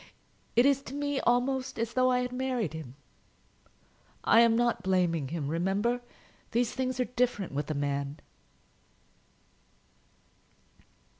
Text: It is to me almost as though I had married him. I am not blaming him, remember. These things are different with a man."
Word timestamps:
It 0.55 0.65
is 0.65 0.81
to 0.85 0.95
me 0.95 1.19
almost 1.19 1.77
as 1.77 1.93
though 1.93 2.09
I 2.09 2.21
had 2.21 2.31
married 2.31 2.73
him. 2.73 2.95
I 4.23 4.39
am 4.39 4.55
not 4.55 4.81
blaming 4.81 5.27
him, 5.27 5.47
remember. 5.47 6.01
These 6.53 6.73
things 6.73 6.99
are 6.99 7.05
different 7.05 7.51
with 7.51 7.69
a 7.69 7.75
man." 7.75 8.17